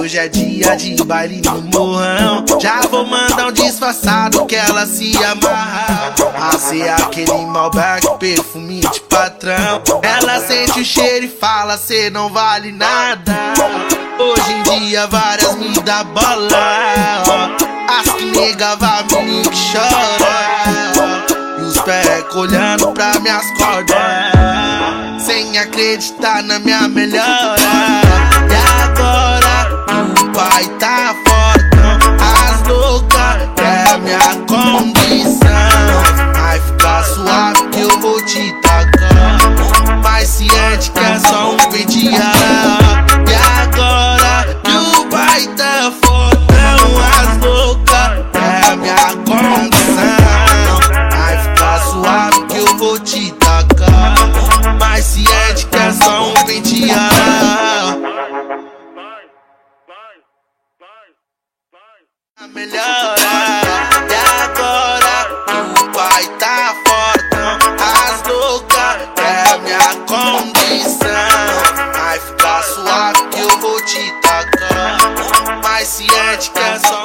[0.00, 2.44] hoje é dia de baile no morrão.
[2.58, 6.14] Já vou mandar um disfarçado que ela se amarra.
[6.34, 9.82] A ser aquele Malbec, perfume de patrão.
[10.02, 13.52] Ela sente o cheiro e fala: cê não vale nada.
[14.18, 17.50] Hoje em dia várias me dá bola.
[17.88, 21.24] As que nega vai menino que chora.
[21.58, 23.96] E os pés olhando pra minhas cordas.
[25.26, 27.99] Sem acreditar na minha melhora.
[38.30, 38.54] Te.
[40.02, 42.84] Mas ciente que é só um penteado.
[43.28, 46.80] E agora que o pai tá fortão.
[47.20, 50.80] As loucas é minha condição.
[51.10, 54.14] Vai ficar suave que eu vou te tacar.
[54.78, 58.10] Mas ciente que é só um penteado.
[62.36, 63.19] A melhor
[70.82, 71.92] lição.
[71.94, 74.98] Vai ficar suave que eu vou te tacar.
[75.62, 76.99] Mas ciente é que é só